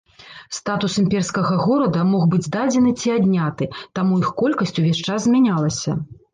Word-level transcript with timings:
Статус 0.59 0.95
імперскага 1.01 1.53
горада 1.65 2.07
мог 2.15 2.23
быць 2.33 2.49
дадзены 2.57 2.95
ці 3.03 3.13
адняты, 3.19 3.71
таму 4.01 4.21
іх 4.25 4.35
колькасць 4.43 4.77
увесь 4.81 5.03
час 5.07 5.19
змянялася. 5.31 5.91